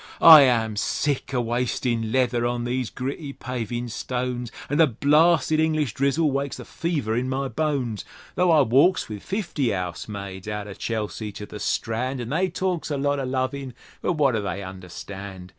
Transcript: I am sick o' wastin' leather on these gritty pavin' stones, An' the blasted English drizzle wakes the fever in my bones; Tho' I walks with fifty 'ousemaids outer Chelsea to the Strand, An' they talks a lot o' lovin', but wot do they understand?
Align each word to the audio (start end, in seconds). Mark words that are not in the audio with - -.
I 0.19 0.41
am 0.41 0.77
sick 0.77 1.31
o' 1.31 1.41
wastin' 1.41 2.11
leather 2.11 2.43
on 2.43 2.63
these 2.63 2.89
gritty 2.89 3.33
pavin' 3.33 3.87
stones, 3.87 4.51
An' 4.67 4.79
the 4.79 4.87
blasted 4.87 5.59
English 5.59 5.93
drizzle 5.93 6.31
wakes 6.31 6.57
the 6.57 6.65
fever 6.65 7.15
in 7.15 7.29
my 7.29 7.47
bones; 7.47 8.03
Tho' 8.33 8.49
I 8.49 8.61
walks 8.61 9.07
with 9.07 9.21
fifty 9.21 9.67
'ousemaids 9.71 10.47
outer 10.47 10.73
Chelsea 10.73 11.31
to 11.33 11.45
the 11.45 11.59
Strand, 11.59 12.19
An' 12.19 12.29
they 12.29 12.49
talks 12.49 12.89
a 12.89 12.97
lot 12.97 13.19
o' 13.19 13.25
lovin', 13.25 13.75
but 14.01 14.13
wot 14.13 14.33
do 14.33 14.41
they 14.41 14.63
understand? 14.63 15.49